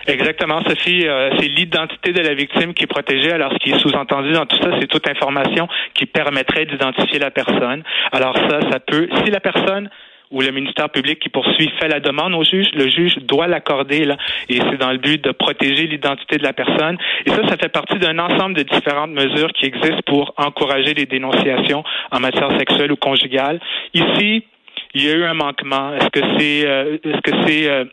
Exactement, 0.07 0.61
Sophie. 0.67 1.07
Euh, 1.07 1.29
c'est 1.39 1.47
l'identité 1.47 2.11
de 2.11 2.21
la 2.21 2.33
victime 2.33 2.73
qui 2.73 2.83
est 2.83 2.87
protégée. 2.87 3.31
Alors, 3.31 3.53
ce 3.53 3.57
qui 3.57 3.71
est 3.71 3.79
sous-entendu 3.79 4.33
dans 4.33 4.45
tout 4.45 4.57
ça, 4.61 4.71
c'est 4.79 4.87
toute 4.87 5.07
information 5.09 5.67
qui 5.93 6.05
permettrait 6.05 6.65
d'identifier 6.65 7.19
la 7.19 7.31
personne. 7.31 7.83
Alors 8.11 8.35
ça, 8.35 8.59
ça 8.69 8.79
peut, 8.79 9.07
si 9.23 9.31
la 9.31 9.39
personne 9.39 9.89
ou 10.31 10.41
le 10.41 10.51
ministère 10.51 10.89
public 10.89 11.19
qui 11.19 11.29
poursuit 11.29 11.71
fait 11.79 11.87
la 11.87 11.99
demande 11.99 12.33
au 12.33 12.43
juge, 12.43 12.67
le 12.73 12.89
juge 12.89 13.17
doit 13.19 13.47
l'accorder 13.47 14.03
là, 14.03 14.17
et 14.49 14.57
c'est 14.57 14.77
dans 14.77 14.91
le 14.91 14.97
but 14.97 15.23
de 15.23 15.31
protéger 15.31 15.85
l'identité 15.85 16.37
de 16.37 16.43
la 16.43 16.53
personne. 16.53 16.97
Et 17.25 17.29
ça, 17.29 17.47
ça 17.47 17.55
fait 17.55 17.69
partie 17.69 17.99
d'un 17.99 18.17
ensemble 18.17 18.55
de 18.55 18.63
différentes 18.63 19.11
mesures 19.11 19.53
qui 19.53 19.67
existent 19.67 20.01
pour 20.07 20.33
encourager 20.37 20.95
les 20.95 21.05
dénonciations 21.05 21.83
en 22.11 22.19
matière 22.19 22.49
sexuelle 22.57 22.91
ou 22.91 22.95
conjugale. 22.95 23.59
Ici, 23.93 24.43
il 24.95 25.03
y 25.03 25.09
a 25.09 25.13
eu 25.13 25.23
un 25.23 25.35
manquement. 25.35 25.93
Est-ce 25.93 26.09
que 26.09 26.21
c'est, 26.37 26.67
euh, 26.67 26.97
est-ce 27.03 27.21
que 27.21 27.47
c'est 27.47 27.69
euh, 27.69 27.85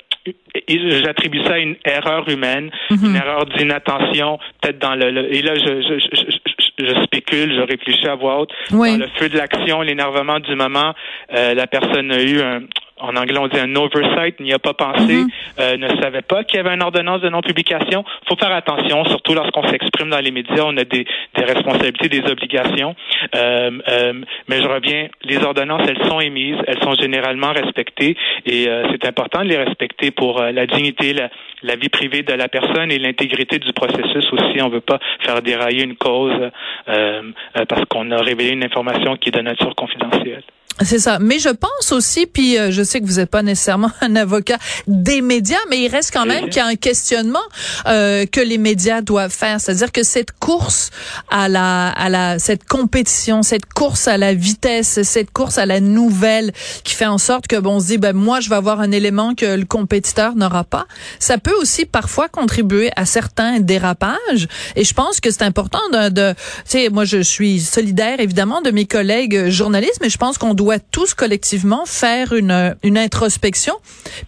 j'attribue 1.05 1.43
ça 1.45 1.55
à 1.55 1.59
une 1.59 1.77
erreur 1.85 2.29
humaine, 2.29 2.71
mhm. 2.91 3.05
une 3.05 3.17
erreur 3.17 3.47
d'inattention, 3.47 4.39
peut-être 4.61 4.79
dans 4.79 4.95
le, 4.95 5.35
et 5.35 5.43
là 5.43 5.55
je, 5.55 5.83
je, 5.83 5.99
je, 5.99 6.87
je, 6.87 7.03
spécule, 7.05 7.55
je 7.55 7.61
réfléchis 7.61 8.07
à 8.07 8.15
voix 8.15 8.41
haute. 8.41 8.51
Dans 8.71 8.85
le 8.85 9.09
feu 9.17 9.29
de 9.29 9.37
l'action, 9.37 9.81
l'énervement 9.83 10.41
du 10.41 10.55
moment, 10.55 10.95
euh, 11.35 11.55
la 11.55 11.67
personne 11.67 12.13
a 12.13 12.23
eu 12.23 12.41
un, 12.41 12.61
en 13.01 13.17
anglais 13.17 13.39
on 13.39 13.49
dit 13.49 13.59
un 13.59 13.75
oversight, 13.77 14.39
n'y 14.41 14.53
a 14.53 14.59
pas 14.59 14.75
pensé, 14.75 15.15
Mhm. 15.15 15.29
euh, 15.59 15.77
ne 15.77 15.89
savait 16.01 16.23
pas 16.23 16.45
qu'il 16.45 16.57
y 16.57 16.61
avait 16.61 16.75
une 16.75 16.83
ordonnance 16.83 17.21
de 17.21 17.29
non-publication. 17.29 18.05
faut 18.29 18.37
faire 18.37 18.53
attention, 18.53 19.05
surtout 19.07 19.35
lorsqu'on 19.35 19.67
s'exprime 19.69 20.11
dans 20.11 20.21
les 20.21 20.31
médias, 20.31 20.63
on 20.65 20.77
a 20.77 20.85
des, 20.85 21.05
des 21.35 21.45
responsabilités, 21.45 22.09
des 22.09 22.31
obligations. 22.31 22.95
Euh, 23.35 23.71
euh, 23.89 24.13
mais 24.49 24.61
je 24.63 24.69
reviens, 24.69 25.09
les 25.25 25.39
ordonnances, 25.39 25.83
elles 25.89 26.07
sont 26.09 26.21
émises, 26.21 26.57
elles 26.67 26.81
sont 26.83 26.95
généralement 26.95 27.53
respectées 27.53 28.17
et 28.47 28.69
euh, 28.69 28.87
c'est 28.93 29.07
important 29.07 29.43
de 29.43 29.49
les 29.49 29.57
respecter 29.57 30.11
pour 30.11 30.41
euh, 30.41 30.53
la 30.53 30.67
dignité, 30.67 31.13
la, 31.13 31.29
la 31.63 31.77
vie 31.77 31.89
privée 31.89 32.23
de 32.23 32.33
la 32.33 32.49
personne 32.49 32.91
et 32.93 32.99
l'intégrité 32.99 33.59
du 33.59 33.73
processus 33.73 34.27
aussi. 34.33 34.63
On 34.63 34.69
ne 34.69 34.75
veut 34.75 34.81
pas 34.81 34.99
faire 35.21 35.43
dérailler 35.43 35.85
une 35.85 35.97
cause 35.97 36.33
euh, 36.41 36.51
euh, 36.89 37.65
parce 37.69 37.85
qu'on 37.87 38.11
a 38.11 38.21
révélé 38.23 38.51
une 38.51 38.65
information 38.65 39.17
qui 39.17 39.31
est 39.31 39.33
de 39.33 39.41
nature 39.43 39.75
confidentielle. 39.75 40.43
C'est 40.83 40.99
ça. 40.99 41.19
Mais 41.19 41.39
je 41.39 41.51
pense 41.51 41.93
aussi, 41.93 42.27
puis 42.27 42.59
euh, 42.59 42.71
je 42.71 42.83
sais 42.83 43.01
que 43.01 43.07
vous 43.07 43.17
n'êtes 43.17 43.29
pas 43.29 43.43
nécessairement 43.43 43.91
un 44.01 44.17
avocat 44.17 44.57
des 44.87 45.21
médias, 45.21 45.59
mais 45.69 45.83
il 45.83 45.89
reste 45.89 46.11
quand 46.13 46.25
même 46.25 46.47
qu'il 46.47 46.57
y 46.57 46.61
a 46.61 46.67
un 46.67 46.77
questionnement 46.77 47.39
euh, 47.87 48.25
que 48.25 48.41
les 48.41 48.57
médias 48.57 49.03
doivent 49.03 49.33
faire. 49.33 49.61
C'est-à-dire 49.61 49.93
que 49.93 50.03
cette 50.03 50.33
course 50.33 50.91
à 51.31 51.49
la, 51.49 51.89
à 51.89 52.09
la, 52.09 52.39
cette 52.39 52.65
compétition, 52.65 53.43
cette 53.43 53.67
course 53.67 54.09
à 54.09 54.17
la 54.17 54.33
vitesse, 54.33 55.03
cette 55.03 55.31
course 55.33 55.59
à 55.59 55.67
la 55.67 55.81
nouvelle, 55.81 56.53
qui 56.83 56.95
fait 56.95 57.07
en 57.07 57.19
sorte 57.19 57.47
que 57.47 57.57
bon, 57.57 57.77
on 57.77 57.81
se 57.81 57.87
dit, 57.87 57.99
ben 57.99 58.15
moi, 58.15 58.41
je 58.41 58.49
vais 58.49 58.57
avoir 58.57 58.81
un 58.81 58.91
élément 58.91 59.35
que 59.35 59.57
le 59.57 59.67
compétiteur 59.67 60.35
n'aura 60.35 60.65
pas. 60.65 60.87
Ça 61.19 61.37
peut 61.37 61.55
aussi 61.61 61.85
parfois 61.85 62.29
contribuer 62.29 62.91
à 62.97 63.05
certains 63.05 63.61
dérapages. 63.61 64.49
Et 64.77 64.85
je 64.85 64.95
pense 64.95 65.21
que 65.21 65.31
c'est 65.31 65.43
important 65.43 65.81
de, 65.93 66.09
de 66.09 66.33
tu 66.33 66.39
sais, 66.65 66.89
moi, 66.89 67.05
je 67.05 67.21
suis 67.21 67.61
solidaire 67.61 68.19
évidemment 68.21 68.63
de 68.63 68.71
mes 68.71 68.87
collègues 68.87 69.51
journalistes, 69.51 69.99
mais 70.01 70.09
je 70.09 70.17
pense 70.17 70.39
qu'on 70.39 70.55
doit 70.61 70.79
tous 70.79 71.15
collectivement 71.15 71.87
faire 71.87 72.35
une, 72.35 72.77
une 72.83 72.99
introspection, 72.99 73.73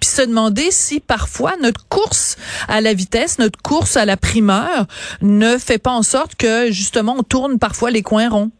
puis 0.01 0.09
se 0.09 0.23
demander 0.23 0.71
si 0.71 0.99
parfois 0.99 1.57
notre 1.61 1.87
course 1.89 2.39
à 2.69 2.81
la 2.81 2.95
vitesse, 2.95 3.39
notre 3.39 3.61
course 3.61 3.99
à 3.99 4.07
la 4.07 4.17
primeur 4.17 4.87
ne 5.21 5.59
fait 5.59 5.77
pas 5.77 5.91
en 5.91 6.03
sorte 6.03 6.35
que 6.37 6.71
justement 6.71 7.17
on 7.19 7.23
tourne 7.23 7.59
parfois 7.59 7.91
les 7.91 8.01
coins 8.01 8.31
ronds. 8.31 8.51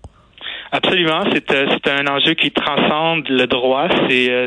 Absolument, 0.75 1.25
c'est 1.31 1.53
euh, 1.53 1.67
c'est 1.69 1.91
un 1.93 2.07
enjeu 2.07 2.33
qui 2.33 2.51
transcende 2.51 3.29
le 3.29 3.47
droit. 3.47 3.89
C'est 4.09 4.31
euh, 4.31 4.47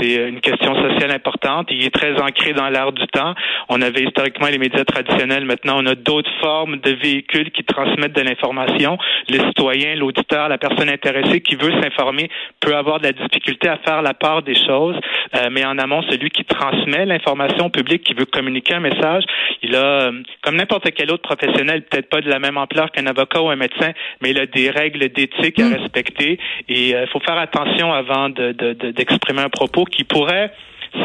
c'est 0.00 0.18
euh, 0.18 0.28
une 0.28 0.40
question 0.40 0.74
sociale 0.74 1.10
importante. 1.10 1.68
Il 1.70 1.84
est 1.84 1.94
très 1.94 2.18
ancré 2.18 2.54
dans 2.54 2.70
l'art 2.70 2.92
du 2.92 3.06
temps. 3.08 3.34
On 3.68 3.82
avait 3.82 4.04
historiquement 4.04 4.48
les 4.48 4.56
médias 4.56 4.84
traditionnels. 4.84 5.44
Maintenant, 5.44 5.82
on 5.82 5.86
a 5.86 5.94
d'autres 5.94 6.30
formes 6.40 6.78
de 6.78 6.92
véhicules 6.92 7.50
qui 7.50 7.62
transmettent 7.64 8.16
de 8.16 8.22
l'information. 8.22 8.96
Le 9.28 9.38
citoyen, 9.48 9.96
l'auditeur, 9.96 10.48
la 10.48 10.56
personne 10.56 10.88
intéressée 10.88 11.42
qui 11.42 11.56
veut 11.56 11.72
s'informer 11.82 12.30
peut 12.60 12.74
avoir 12.74 12.98
de 12.98 13.04
la 13.04 13.12
difficulté 13.12 13.68
à 13.68 13.76
faire 13.78 14.00
la 14.00 14.14
part 14.14 14.42
des 14.42 14.54
choses. 14.54 14.96
Euh, 15.34 15.48
mais 15.50 15.64
en 15.64 15.76
amont, 15.78 16.02
celui 16.08 16.30
qui 16.30 16.44
transmet 16.44 17.04
l'information 17.04 17.66
au 17.66 17.70
public, 17.70 18.02
qui 18.02 18.14
veut 18.14 18.24
communiquer 18.24 18.74
un 18.74 18.80
message, 18.80 19.24
il 19.62 19.76
a, 19.76 20.10
comme 20.42 20.56
n'importe 20.56 20.90
quel 20.92 21.10
autre 21.10 21.22
professionnel, 21.22 21.82
peut-être 21.82 22.08
pas 22.08 22.22
de 22.22 22.30
la 22.30 22.38
même 22.38 22.56
ampleur 22.56 22.90
qu'un 22.90 23.06
avocat 23.06 23.42
ou 23.42 23.50
un 23.50 23.56
médecin, 23.56 23.92
mais 24.22 24.30
il 24.30 24.38
a 24.38 24.46
des 24.46 24.70
règles 24.70 25.02
d'éthique 25.18 25.58
à 25.60 25.68
Mm. 25.68 25.74
respecter. 25.80 26.38
Et 26.68 26.90
il 26.90 27.06
faut 27.12 27.20
faire 27.28 27.38
attention 27.38 27.92
avant 28.02 28.28
de- 28.38 28.52
de- 28.62 28.74
de- 28.82 28.90
d'exprimer 28.96 29.42
un 29.42 29.52
propos 29.60 29.84
qui 29.84 30.04
pourrait, 30.04 30.50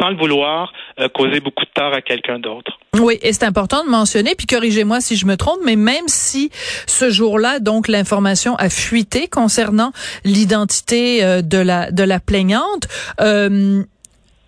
sans 0.00 0.08
le 0.08 0.16
vouloir, 0.16 0.72
euh, 1.00 1.08
causer 1.18 1.40
beaucoup 1.40 1.64
de 1.64 1.70
tort 1.80 1.92
à 1.92 2.00
quelqu'un 2.00 2.38
d'autre. 2.38 2.72
Oui, 3.06 3.18
et 3.22 3.32
c'est 3.34 3.44
important 3.52 3.84
de 3.84 3.90
mentionner, 3.90 4.32
puis 4.36 4.46
corrigez-moi 4.46 5.00
si 5.00 5.14
je 5.16 5.26
me 5.26 5.36
trompe, 5.36 5.58
mais 5.64 5.76
même 5.76 6.06
si 6.08 6.50
ce 6.86 7.10
jour-là, 7.10 7.58
donc, 7.58 7.88
l'information 7.88 8.54
a 8.56 8.68
fuité 8.70 9.28
concernant 9.28 9.90
l'identité 10.24 11.24
euh, 11.24 11.42
de 11.42 11.58
la 11.58 11.90
de 11.90 12.02
la 12.04 12.20
plaignante, 12.20 12.84
euh, 13.20 13.82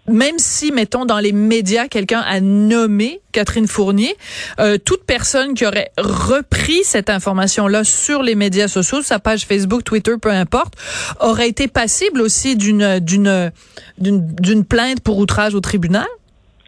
même 0.08 0.38
si, 0.38 0.72
mettons, 0.72 1.04
dans 1.04 1.18
les 1.18 1.32
médias, 1.32 1.88
quelqu'un 1.88 2.20
a 2.20 2.40
nommé 2.40 3.20
Catherine 3.32 3.66
Fournier, 3.66 4.14
euh, 4.58 4.78
toute 4.78 5.04
personne 5.04 5.54
qui 5.54 5.66
aurait 5.66 5.90
repris 5.98 6.84
cette 6.84 7.10
information-là 7.10 7.84
sur 7.84 8.22
les 8.22 8.34
médias 8.34 8.68
sociaux, 8.68 9.02
sa 9.02 9.18
page 9.18 9.44
Facebook, 9.44 9.84
Twitter, 9.84 10.12
peu 10.20 10.30
importe, 10.30 10.74
aurait 11.20 11.48
été 11.48 11.68
passible 11.68 12.20
aussi 12.20 12.56
d'une 12.56 13.00
d'une 13.00 13.52
d'une 13.98 14.26
d'une 14.36 14.64
plainte 14.64 15.00
pour 15.02 15.18
outrage 15.18 15.54
au 15.54 15.60
tribunal? 15.60 16.06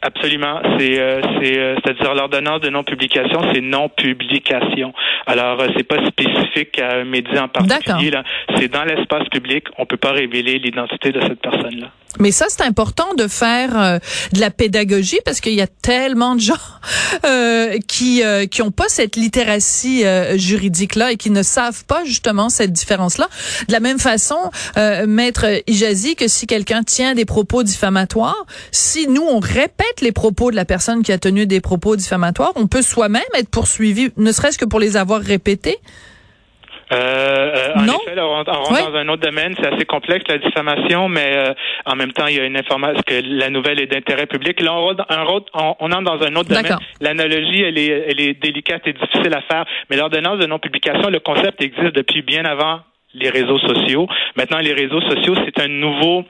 Absolument. 0.01 0.61
C'est 0.79 1.01
euh, 1.01 1.21
c'est 1.41 1.59
euh, 1.59 1.75
c'est-à-dire 1.83 2.15
l'ordonnance 2.15 2.61
de 2.61 2.69
non-publication, 2.71 3.41
c'est 3.53 3.61
non-publication. 3.61 4.93
Alors 5.27 5.61
euh, 5.61 5.69
c'est 5.77 5.83
pas 5.83 6.07
spécifique 6.07 6.79
à 6.79 6.99
un 6.99 7.05
média 7.05 7.45
en 7.45 7.49
particulier. 7.49 8.11
là. 8.11 8.23
C'est 8.57 8.69
dans 8.69 8.85
l'espace 8.85 9.29
public. 9.29 9.65
On 9.77 9.87
peut 9.87 9.97
pas 9.97 10.13
révéler 10.13 10.59
l'identité 10.61 11.11
de 11.11 11.21
cette 11.21 11.41
personne-là. 11.41 11.91
Mais 12.19 12.33
ça, 12.33 12.47
c'est 12.49 12.63
important 12.63 13.15
de 13.15 13.29
faire 13.29 13.79
euh, 13.79 13.99
de 14.33 14.41
la 14.41 14.51
pédagogie 14.51 15.19
parce 15.25 15.41
qu'il 15.41 15.55
y 15.55 15.61
a 15.61 15.67
tellement 15.67 16.35
de 16.35 16.41
gens 16.41 16.55
euh, 17.25 17.79
qui 17.87 18.23
euh, 18.23 18.47
qui 18.47 18.63
ont 18.63 18.71
pas 18.71 18.89
cette 18.89 19.15
littératie 19.17 20.05
euh, 20.05 20.37
juridique 20.39 20.95
là 20.95 21.13
et 21.13 21.17
qui 21.17 21.31
ne 21.31 21.43
savent 21.43 21.85
pas 21.85 22.05
justement 22.05 22.49
cette 22.49 22.73
différence 22.73 23.19
là. 23.19 23.29
De 23.69 23.73
la 23.73 23.81
même 23.81 23.99
façon, 23.99 24.39
maître 25.07 25.47
Ijazi, 25.67 26.17
que 26.17 26.29
si 26.29 26.47
quelqu'un 26.47 26.83
tient 26.83 27.15
des 27.15 27.25
propos 27.25 27.63
diffamatoires, 27.63 28.47
si 28.73 29.07
nous 29.07 29.23
on 29.23 29.39
répète 29.39 30.01
les 30.01 30.13
propos 30.13 30.51
de 30.51 30.57
la 30.57 30.65
personne 30.65 31.03
qui 31.03 31.13
a 31.13 31.19
tenu 31.19 31.47
des 31.47 31.61
propos 31.61 31.97
diffamatoires, 31.97 32.53
on 32.57 32.67
peut 32.67 32.83
soi-même 32.83 33.23
être 33.35 33.49
poursuivi, 33.49 34.11
ne 34.17 34.33
serait-ce 34.33 34.59
que 34.59 34.65
pour 34.65 34.81
les 34.81 34.97
avoir 34.97 35.21
répétés. 35.21 35.79
Euh, 36.93 36.97
euh, 36.97 37.75
en 37.77 37.85
effet, 38.01 38.15
là, 38.15 38.27
on, 38.27 38.41
on 38.41 38.45
dans 38.91 38.97
un 38.97 39.09
autre 39.09 39.23
domaine, 39.23 39.55
c'est 39.61 39.67
assez 39.67 39.85
complexe 39.85 40.25
la 40.29 40.39
diffamation, 40.39 41.09
mais 41.09 41.33
euh, 41.37 41.53
en 41.85 41.97
même 41.97 42.13
temps, 42.13 42.27
il 42.27 42.37
y 42.37 42.41
a 42.41 42.45
une 42.45 42.57
information 42.57 43.03
que 43.07 43.21
la 43.25 43.51
nouvelle 43.51 43.81
est 43.81 43.87
d'intérêt 43.87 44.27
public. 44.27 44.61
Là, 44.61 44.73
on, 44.75 44.87
autre- 44.89 45.05
on, 45.55 45.75
on 45.81 45.93
entre 45.93 46.05
dans 46.05 46.23
un 46.27 46.35
autre 46.37 46.49
domaine. 46.49 46.65
L'analogie, 47.01 47.63
elle 47.63 47.79
est, 47.79 48.07
elle 48.09 48.21
est 48.21 48.35
délicate 48.43 48.87
et 48.87 48.93
difficile 48.95 49.35
à 49.35 49.43
faire, 49.43 49.65
mais 49.91 49.97
l'ordonnance 49.97 50.39
de 50.39 50.47
non-publication, 50.47 51.11
le 51.11 51.21
concept 51.21 51.63
existe 51.63 51.95
depuis 51.95 52.23
bien 52.23 52.45
avant 52.45 52.81
les 53.15 53.31
réseaux 53.31 53.59
sociaux. 53.59 54.07
Maintenant, 54.37 54.59
les 54.59 54.73
réseaux 54.73 55.01
sociaux, 55.01 55.35
c'est 55.45 55.63
un 55.63 55.69
nouveau 55.69 56.25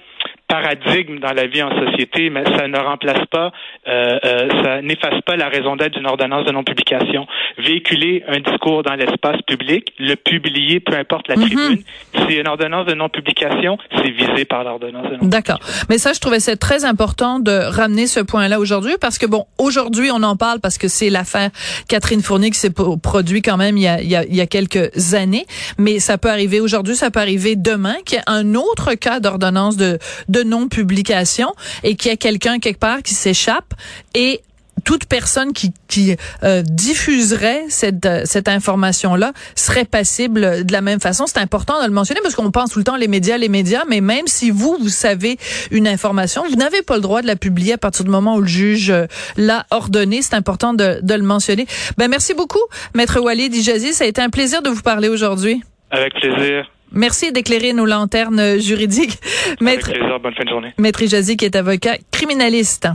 paradigme 0.49 1.19
dans 1.21 1.33
la 1.33 1.47
vie 1.47 1.63
en 1.63 1.71
société, 1.85 2.31
mais 2.31 2.43
ça 2.57 2.67
ne 2.67 2.79
remplace 2.79 3.25
pas, 3.31 3.53
euh, 3.87 4.19
euh, 4.25 4.49
ça 4.65 4.83
n'efface 4.83 5.21
pas 5.27 5.37
la 5.37 5.49
raison 5.49 5.77
d'être 5.77 5.93
d'une 5.95 6.07
ordonnance 6.07 6.47
de 6.47 6.53
non-publication. 6.53 7.27
Véhiculer 7.59 8.25
un 8.29 8.41
discours 8.41 8.83
dans 8.83 8.95
l'espace 8.95 9.41
public, 9.47 9.93
le 9.99 10.15
publier, 10.17 10.81
peu 10.81 10.95
importe 10.97 11.29
la 11.29 11.37
Mhm. 11.37 11.43
tribune, 11.45 11.83
c'est 12.15 12.35
une 12.37 12.49
ordonnance 12.49 12.87
de 12.87 12.95
non-publication, 12.95 13.77
c'est 13.97 14.11
visé 14.11 14.45
par 14.45 14.65
l'ordonnance 14.65 15.05
de 15.05 15.17
non-publication. 15.17 15.29
D'accord. 15.29 15.61
Mais 15.91 15.99
ça, 15.99 16.13
je 16.13 16.21
trouvais 16.21 16.41
c'est 16.41 16.57
très 16.57 16.85
important 16.85 17.41
de 17.41 17.53
ramener 17.53 18.07
ce 18.07 18.21
point-là 18.21 18.59
aujourd'hui 18.59 18.95
parce 19.01 19.19
que 19.19 19.27
bon, 19.27 19.45
aujourd'hui, 19.59 20.11
on 20.13 20.23
en 20.23 20.37
parle 20.37 20.61
parce 20.61 20.79
que 20.79 20.89
c'est 20.89 21.11
l'affaire 21.11 21.51
Catherine 21.89 22.23
Fournier 22.23 22.51
qui 22.51 22.59
s'est 22.59 22.71
pro- 22.73 22.97
produit 22.97 23.43
quand 23.43 23.57
même 23.59 23.77
il 23.77 23.83
y, 23.83 23.89
a, 23.89 24.01
il, 24.01 24.09
y 24.09 24.17
a, 24.17 24.25
il 24.25 24.35
y 24.35 24.41
a 24.41 24.47
quelques 24.47 25.15
années. 25.15 25.45
Mais 25.79 25.99
ça 25.99 26.17
peut 26.17 26.31
arriver 26.31 26.61
aujourd'hui, 26.61 26.97
ça 26.97 27.11
peut 27.11 27.21
arriver 27.21 27.55
demain 27.57 27.97
qu'il 28.07 28.17
y 28.17 28.21
ait 28.21 28.25
un 28.27 28.55
autre 28.55 28.95
cas 28.95 29.21
d'ordonnance 29.21 29.77
de, 29.77 29.99
de 30.29 30.38
non-publication 30.43 31.53
et 31.83 31.97
qu'il 31.97 32.11
y 32.11 32.15
ait 32.15 32.17
quelqu'un 32.17 32.59
quelque 32.59 32.79
part 32.79 33.03
qui 33.03 33.15
s'échappe 33.15 33.75
et 34.15 34.43
toute 34.85 35.05
personne 35.07 35.53
qui, 35.53 35.73
qui 35.89 36.17
euh, 36.43 36.63
diffuserait 36.63 37.65
cette, 37.69 38.07
euh, 38.07 38.23
cette 38.25 38.49
information-là 38.49 39.33
serait 39.55 39.85
passible 39.85 40.65
de 40.65 40.73
la 40.73 40.81
même 40.81 41.01
façon. 41.01 41.27
C'est 41.27 41.39
important 41.39 41.81
de 41.83 41.87
le 41.87 41.93
mentionner 41.93 42.21
parce 42.23 42.35
qu'on 42.35 42.51
pense 42.51 42.71
tout 42.71 42.79
le 42.79 42.85
temps 42.85 42.97
les 42.97 43.09
médias, 43.09 43.39
les 43.39 43.49
médias, 43.49 43.83
mais 43.89 44.01
même 44.01 44.27
si 44.27 44.51
vous, 44.51 44.77
vous 44.81 44.89
savez 44.89 45.39
une 45.71 45.89
information, 45.89 46.45
vous 46.49 46.57
n'avez 46.57 46.83
pas 46.83 46.97
le 46.97 47.03
droit 47.03 47.23
de 47.23 47.27
la 47.27 47.37
publier 47.37 47.75
à 47.75 47.79
partir 47.79 48.05
du 48.05 48.11
moment 48.11 48.37
où 48.37 48.41
le 48.41 48.47
juge 48.47 48.91
euh, 48.91 49.07
l'a 49.37 49.67
ordonné. 49.71 50.23
C'est 50.23 50.35
important 50.35 50.75
de, 50.75 51.01
de 51.03 51.15
le 51.15 51.23
mentionner. 51.23 51.67
Ben, 51.97 52.09
merci 52.09 52.35
beaucoup, 52.35 52.63
Maître 52.95 53.21
Walid 53.21 53.55
Ijazi. 53.55 53.93
Ça 53.93 54.05
a 54.05 54.07
été 54.07 54.21
un 54.21 54.31
plaisir 54.31 54.63
de 54.63 54.71
vous 54.71 54.83
parler 54.83 55.09
aujourd'hui. 55.09 55.63
Avec 55.91 56.15
plaisir. 56.15 56.67
Merci 56.93 57.33
d'éclairer 57.33 57.73
nos 57.73 57.87
lanternes 57.87 58.59
juridiques. 58.59 59.19
Avec 59.47 59.61
Maître, 59.61 59.91
plaisir. 59.91 60.21
Bonne 60.21 60.35
fin 60.35 60.45
de 60.45 60.49
journée. 60.49 60.73
Maître 60.79 61.03
Ijazi 61.03 61.37
qui 61.37 61.45
est 61.45 61.57
avocat 61.57 61.97
criminaliste. 62.11 62.89